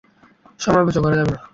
[0.59, 1.39] সময় অপচয় করা যাবে না।